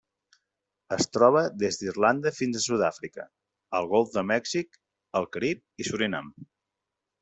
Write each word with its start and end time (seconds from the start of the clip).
Es 0.95 1.05
troba 1.17 1.43
des 1.65 1.77
d'Irlanda 1.81 2.33
fins 2.39 2.59
a 2.59 2.63
Sud-àfrica, 2.65 3.29
al 3.83 3.93
Golf 3.95 4.13
de 4.19 4.27
Mèxic, 4.35 4.85
el 5.23 5.33
Carib 5.37 5.67
i 5.87 5.93
Surinam. 5.95 6.37